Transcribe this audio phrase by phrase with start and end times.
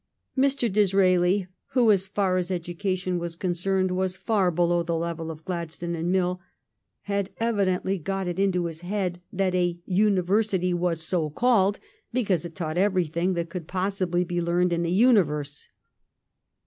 [0.35, 0.67] Mr.
[0.73, 5.93] Disraeli, who, as far as education was concerned, was far below the level of Gladstone
[5.93, 6.41] and Mill,
[7.01, 11.77] had evidently got it into his head that a university was so called
[12.11, 15.69] because it taught every thing that could possibly be learned in the uni verse.